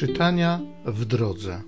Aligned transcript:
Czytania 0.00 0.60
w 0.84 1.04
drodze. 1.04 1.62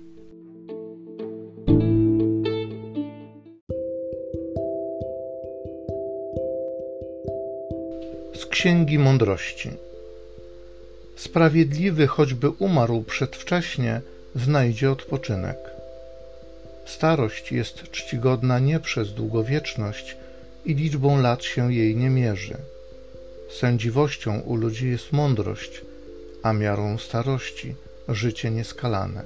Z 8.35 8.45
Księgi 8.45 8.99
Mądrości. 8.99 9.69
Sprawiedliwy, 11.15 12.07
choćby 12.07 12.49
umarł 12.49 13.03
przedwcześnie, 13.03 14.01
znajdzie 14.35 14.91
odpoczynek. 14.91 15.57
Starość 16.85 17.51
jest 17.51 17.91
czcigodna 17.91 18.59
nie 18.59 18.79
przez 18.79 19.13
długowieczność 19.13 20.17
i 20.65 20.75
liczbą 20.75 21.21
lat 21.21 21.43
się 21.43 21.73
jej 21.73 21.95
nie 21.95 22.09
mierzy. 22.09 22.57
Sędziwością 23.49 24.39
u 24.39 24.55
ludzi 24.55 24.89
jest 24.89 25.11
mądrość, 25.11 25.81
a 26.43 26.53
miarą 26.53 26.97
starości 26.97 27.75
życie 28.07 28.51
nieskalane. 28.51 29.23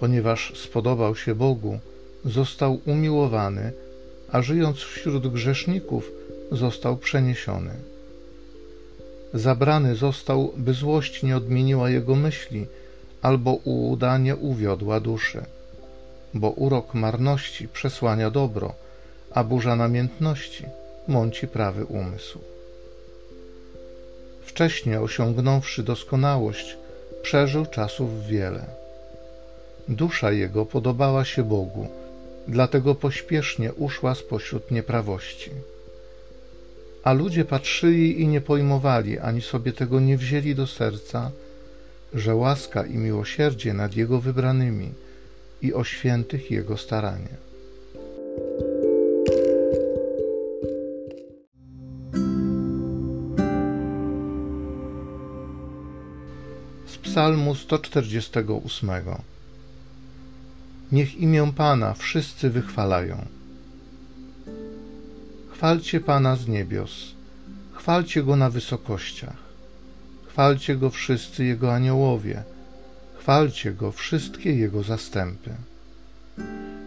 Ponieważ 0.00 0.52
spodobał 0.56 1.16
się 1.16 1.34
Bogu, 1.34 1.78
został 2.24 2.80
umiłowany, 2.86 3.72
a 4.32 4.42
żyjąc 4.42 4.78
wśród 4.78 5.32
grzeszników, 5.32 6.10
został 6.52 6.96
przeniesiony. 6.96 7.70
Zabrany 9.34 9.94
został, 9.94 10.52
by 10.56 10.74
złość 10.74 11.22
nie 11.22 11.36
odmieniła 11.36 11.90
jego 11.90 12.14
myśli, 12.14 12.66
albo 13.22 13.52
ułuda 13.52 14.18
nie 14.18 14.36
uwiodła 14.36 15.00
duszy. 15.00 15.42
Bo 16.34 16.50
urok 16.50 16.94
marności 16.94 17.68
przesłania 17.68 18.30
dobro, 18.30 18.74
a 19.30 19.44
burza 19.44 19.76
namiętności 19.76 20.64
mąci 21.08 21.48
prawy 21.48 21.84
umysł. 21.84 22.38
Wcześnie 24.42 25.00
osiągnąwszy 25.00 25.82
doskonałość, 25.82 26.76
przeżył 27.28 27.66
czasów 27.66 28.26
wiele. 28.26 28.64
Dusza 29.88 30.32
jego 30.32 30.66
podobała 30.66 31.24
się 31.24 31.42
Bogu, 31.42 31.88
dlatego 32.46 32.94
pośpiesznie 32.94 33.72
uszła 33.72 34.14
spośród 34.14 34.70
nieprawości. 34.70 35.50
A 37.04 37.12
ludzie 37.12 37.44
patrzyli 37.44 38.20
i 38.20 38.28
nie 38.28 38.40
pojmowali, 38.40 39.18
ani 39.18 39.42
sobie 39.42 39.72
tego 39.72 40.00
nie 40.00 40.16
wzięli 40.16 40.54
do 40.54 40.66
serca, 40.66 41.30
że 42.14 42.34
łaska 42.34 42.86
i 42.86 42.96
miłosierdzie 42.96 43.74
nad 43.74 43.96
Jego 43.96 44.20
wybranymi 44.20 44.92
i 45.62 45.74
o 45.74 45.84
świętych 45.84 46.50
Jego 46.50 46.76
staranie. 46.76 47.47
Psalmu 57.02 57.54
148 57.54 58.90
Niech 60.92 61.14
imię 61.14 61.52
Pana 61.56 61.94
wszyscy 61.94 62.50
wychwalają. 62.50 63.26
Chwalcie 65.52 66.00
Pana 66.00 66.36
z 66.36 66.48
niebios, 66.48 67.14
chwalcie 67.72 68.22
Go 68.22 68.36
na 68.36 68.50
wysokościach, 68.50 69.36
chwalcie 70.28 70.76
Go 70.76 70.90
wszyscy 70.90 71.44
Jego 71.44 71.74
aniołowie, 71.74 72.42
chwalcie 73.18 73.72
Go 73.72 73.92
wszystkie 73.92 74.54
Jego 74.54 74.82
zastępy. 74.82 75.50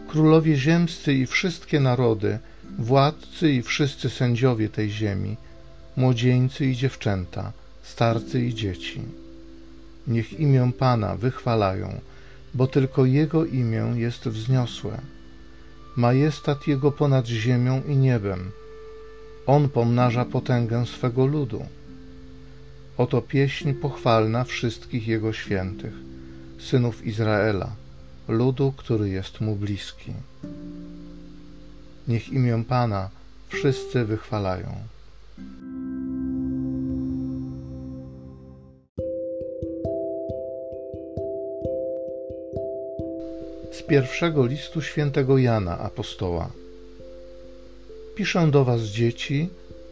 Królowie 0.08 0.56
ziemscy 0.58 1.14
i 1.14 1.28
wszystkie 1.28 1.80
narody, 1.80 2.40
władcy 2.80 3.52
i 3.52 3.62
wszyscy 3.62 4.10
sędziowie 4.10 4.70
tej 4.70 4.90
ziemi, 4.90 5.38
młodzieńcy 5.98 6.66
i 6.66 6.76
dziewczęta, 6.76 7.52
starcy 7.84 8.46
i 8.46 8.54
dzieci. 8.54 9.02
Niech 10.08 10.40
imię 10.40 10.72
Pana 10.80 11.16
wychwalają, 11.16 12.00
bo 12.54 12.68
tylko 12.68 13.06
Jego 13.06 13.46
imię 13.46 13.94
jest 13.96 14.28
wzniosłe. 14.28 15.02
Majestat 15.96 16.68
Jego 16.68 16.92
ponad 16.92 17.28
ziemią 17.28 17.82
i 17.88 17.98
niebem. 17.98 18.52
On 19.46 19.70
pomnaża 19.70 20.26
potęgę 20.26 20.86
swego 20.86 21.26
ludu. 21.26 21.66
Oto 22.98 23.22
pieśń 23.22 23.74
pochwalna 23.74 24.44
wszystkich 24.44 25.08
Jego 25.08 25.34
świętych, 25.34 25.94
synów 26.60 27.06
Izraela, 27.06 27.76
ludu, 28.28 28.74
który 28.78 29.10
jest 29.10 29.42
Mu 29.42 29.56
bliski. 29.56 30.14
Niech 32.08 32.30
imię 32.30 32.64
Pana 32.68 33.10
wszyscy 33.50 34.06
wychwalają. 34.06 34.76
Pierwszego 43.92 44.46
listu 44.46 44.82
świętego 44.82 45.38
Jana 45.38 45.80
Apostoła. 45.80 46.50
Piszę 48.16 48.52
do 48.52 48.66
Was, 48.66 48.82
dzieci, 48.82 49.50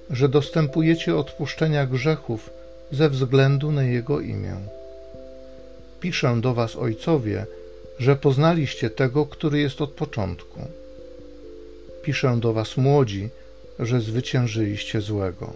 że 0.10 0.30
dostępujecie 0.30 1.16
odpuszczenia 1.16 1.86
grzechów 1.86 2.50
ze 2.92 3.10
względu 3.10 3.72
na 3.72 3.84
Jego 3.84 4.20
imię. 4.20 4.56
Piszę 6.00 6.38
do 6.42 6.54
Was, 6.54 6.76
ojcowie, 6.76 7.46
że 8.00 8.16
poznaliście 8.16 8.90
tego, 8.90 9.26
który 9.26 9.60
jest 9.60 9.82
od 9.82 9.92
początku. 9.92 10.60
Piszę 12.04 12.38
do 12.42 12.54
Was, 12.54 12.78
młodzi, 12.78 13.30
że 13.80 14.02
zwyciężyliście 14.02 15.02
złego. 15.02 15.54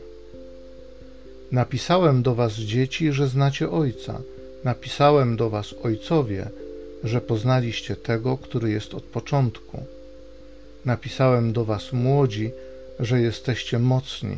Napisałem 1.52 2.24
do 2.24 2.36
Was, 2.36 2.54
dzieci, 2.54 3.12
że 3.12 3.28
znacie 3.28 3.70
Ojca. 3.70 4.22
Napisałem 4.64 5.38
do 5.38 5.50
Was, 5.50 5.76
ojcowie, 5.84 6.50
że 7.04 7.22
poznaliście 7.22 7.96
tego, 7.96 8.38
który 8.38 8.72
jest 8.72 8.94
od 8.94 9.04
początku. 9.04 9.84
Napisałem 10.86 11.54
do 11.54 11.66
Was, 11.66 11.94
młodzi, 11.94 12.52
że 13.00 13.22
jesteście 13.22 13.80
mocni 13.80 14.38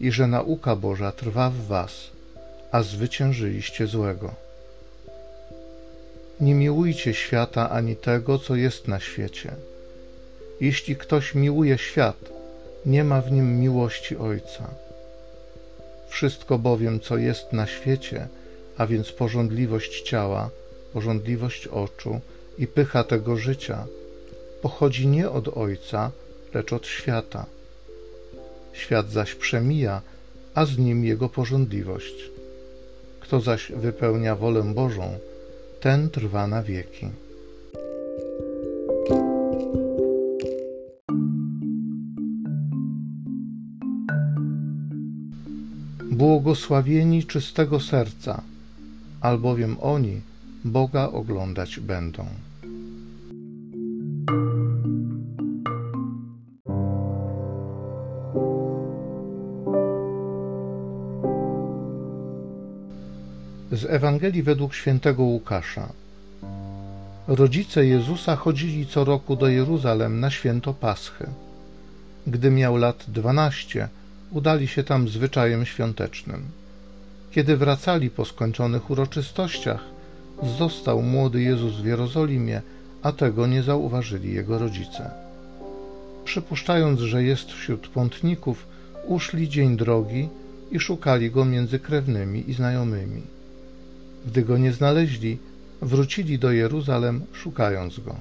i 0.00 0.12
że 0.12 0.26
nauka 0.26 0.76
Boża 0.76 1.12
trwa 1.12 1.50
w 1.50 1.66
Was, 1.66 2.10
a 2.72 2.82
zwyciężyliście 2.82 3.86
złego. 3.86 4.34
Nie 6.40 6.54
miłujcie 6.54 7.14
świata 7.14 7.70
ani 7.70 7.96
tego, 7.96 8.38
co 8.38 8.56
jest 8.56 8.88
na 8.88 9.00
świecie. 9.00 9.50
Jeśli 10.60 10.96
ktoś 10.96 11.34
miłuje 11.34 11.78
świat, 11.78 12.16
nie 12.86 13.04
ma 13.04 13.20
w 13.20 13.32
nim 13.32 13.60
miłości 13.60 14.16
Ojca. 14.16 14.70
Wszystko 16.08 16.58
bowiem, 16.58 17.00
co 17.00 17.16
jest 17.16 17.52
na 17.52 17.66
świecie, 17.66 18.28
a 18.76 18.86
więc 18.86 19.12
porządliwość 19.12 20.02
ciała, 20.02 20.50
pożądliwość 20.94 21.66
oczu 21.66 22.20
i 22.58 22.66
pycha 22.66 23.04
tego 23.04 23.36
życia 23.36 23.86
pochodzi 24.62 25.06
nie 25.06 25.30
od 25.30 25.48
Ojca, 25.48 26.10
lecz 26.54 26.72
od 26.72 26.86
świata. 26.86 27.46
Świat 28.72 29.10
zaś 29.10 29.34
przemija, 29.34 30.02
a 30.54 30.66
z 30.66 30.78
nim 30.78 31.04
jego 31.04 31.28
pożądliwość. 31.28 32.14
Kto 33.20 33.40
zaś 33.40 33.72
wypełnia 33.76 34.36
wolę 34.36 34.62
Bożą, 34.74 35.18
ten 35.80 36.10
trwa 36.10 36.46
na 36.46 36.62
wieki. 36.62 37.08
Błogosławieni 46.10 47.24
czystego 47.24 47.80
serca, 47.80 48.42
albowiem 49.20 49.76
oni 49.80 50.20
Boga 50.64 51.08
oglądać 51.12 51.80
będą. 51.80 52.26
Z 63.72 63.84
Ewangelii 63.88 64.42
według 64.42 64.74
świętego 64.74 65.22
Łukasza. 65.22 65.88
Rodzice 67.28 67.86
Jezusa 67.86 68.36
chodzili 68.36 68.86
co 68.86 69.04
roku 69.04 69.36
do 69.36 69.48
Jeruzalem 69.48 70.20
na 70.20 70.30
święto 70.30 70.74
Paschy. 70.74 71.26
Gdy 72.26 72.50
miał 72.50 72.76
lat 72.76 73.04
dwanaście, 73.08 73.88
udali 74.30 74.68
się 74.68 74.84
tam 74.84 75.08
zwyczajem 75.08 75.66
świątecznym. 75.66 76.42
Kiedy 77.30 77.56
wracali 77.56 78.10
po 78.10 78.24
skończonych 78.24 78.90
uroczystościach, 78.90 79.93
został 80.58 81.02
młody 81.02 81.42
Jezus 81.42 81.74
w 81.74 81.84
Jerozolimie, 81.84 82.62
a 83.02 83.12
tego 83.12 83.46
nie 83.46 83.62
zauważyli 83.62 84.32
jego 84.32 84.58
rodzice. 84.58 85.10
Przypuszczając, 86.24 87.00
że 87.00 87.24
jest 87.24 87.52
wśród 87.52 87.88
pątników, 87.88 88.66
uszli 89.06 89.48
dzień 89.48 89.76
drogi 89.76 90.28
i 90.72 90.80
szukali 90.80 91.30
go 91.30 91.44
między 91.44 91.78
krewnymi 91.78 92.50
i 92.50 92.54
znajomymi. 92.54 93.22
Gdy 94.26 94.42
go 94.42 94.58
nie 94.58 94.72
znaleźli, 94.72 95.38
wrócili 95.82 96.38
do 96.38 96.52
Jeruzalem, 96.52 97.24
szukając 97.32 98.00
go. 98.00 98.16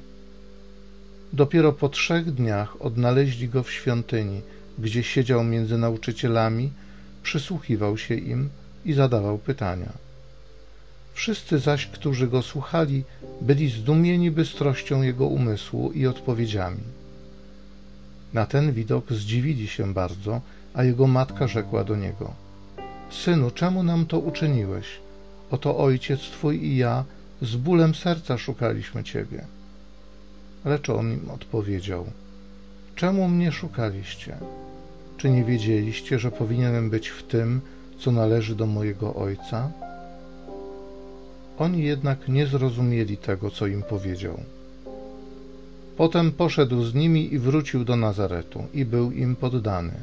Dopiero 1.33 1.73
po 1.73 1.89
trzech 1.89 2.31
dniach 2.31 2.81
odnaleźli 2.81 3.49
go 3.49 3.63
w 3.63 3.71
świątyni, 3.71 4.41
gdzie 4.79 5.03
siedział 5.03 5.43
między 5.43 5.77
nauczycielami, 5.77 6.71
przysłuchiwał 7.23 7.97
się 7.97 8.15
im 8.15 8.49
i 8.85 8.93
zadawał 8.93 9.37
pytania. 9.37 9.91
Wszyscy 11.13 11.60
zaś, 11.60 11.88
którzy 11.88 12.27
go 12.27 12.42
słuchali, 12.42 13.04
byli 13.42 13.69
zdumieni 13.69 14.31
bystrością 14.31 15.01
jego 15.01 15.27
umysłu 15.27 15.92
i 15.92 16.07
odpowiedziami. 16.07 16.83
Na 18.33 18.45
ten 18.45 18.74
widok 18.74 19.13
zdziwili 19.13 19.68
się 19.68 19.94
bardzo, 19.94 20.42
a 20.74 20.83
jego 20.83 21.07
matka 21.07 21.48
rzekła 21.48 21.83
do 21.83 21.95
niego: 21.95 22.33
Synu, 23.10 23.51
czemu 23.51 23.83
nam 23.83 24.06
to 24.06 24.19
uczyniłeś? 24.19 24.86
Oto 25.51 25.77
ojciec 25.77 26.19
twój 26.19 26.65
i 26.65 26.77
ja 26.77 27.04
z 27.42 27.56
bólem 27.56 27.95
serca 27.95 28.38
szukaliśmy 28.38 29.04
ciebie. 29.04 29.45
Lecz 30.65 30.89
on 30.89 31.12
im 31.13 31.31
odpowiedział: 31.31 32.06
Czemu 32.95 33.27
mnie 33.27 33.51
szukaliście? 33.51 34.38
Czy 35.18 35.30
nie 35.30 35.44
wiedzieliście, 35.44 36.19
że 36.19 36.31
powinienem 36.31 36.89
być 36.89 37.07
w 37.07 37.24
tym, 37.24 37.62
co 38.00 38.12
należy 38.12 38.56
do 38.56 38.65
mojego 38.65 39.15
ojca? 39.15 39.71
Oni 41.57 41.83
jednak 41.83 42.27
nie 42.27 42.47
zrozumieli 42.47 43.17
tego, 43.17 43.51
co 43.51 43.67
im 43.67 43.83
powiedział. 43.83 44.39
Potem 45.97 46.31
poszedł 46.31 46.83
z 46.83 46.94
nimi 46.94 47.33
i 47.33 47.39
wrócił 47.39 47.85
do 47.85 47.95
Nazaretu 47.95 48.65
i 48.73 48.85
był 48.85 49.11
im 49.11 49.35
poddany. 49.35 49.94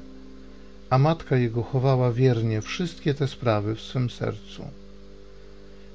A 0.90 0.98
matka 0.98 1.36
jego 1.36 1.62
chowała 1.62 2.12
wiernie 2.12 2.60
wszystkie 2.60 3.14
te 3.14 3.28
sprawy 3.28 3.74
w 3.74 3.80
swym 3.80 4.10
sercu. 4.10 4.64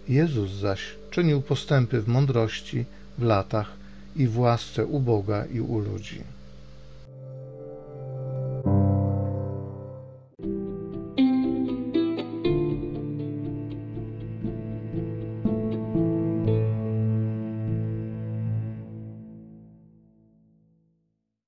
Jezus 0.10 0.52
zaś 0.52 0.82
czynił 1.12 1.42
postępy 1.42 2.02
w 2.02 2.08
mądrości, 2.08 2.86
w 3.18 3.24
latach 3.24 3.74
i 4.16 4.28
w 4.28 4.40
łasce 4.40 4.86
u 4.86 5.00
Boga 5.00 5.46
i 5.46 5.60
u 5.60 5.80
ludzi. 5.80 6.35